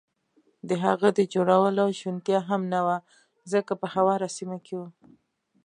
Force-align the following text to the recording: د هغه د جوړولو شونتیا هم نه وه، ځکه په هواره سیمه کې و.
د 0.69 0.71
هغه 0.85 1.07
د 1.17 1.19
جوړولو 1.33 1.85
شونتیا 1.99 2.39
هم 2.49 2.61
نه 2.73 2.79
وه، 2.85 2.97
ځکه 3.53 3.73
په 3.81 3.87
هواره 3.95 4.27
سیمه 4.37 4.57
کې 4.65 4.75
و. 4.79 4.83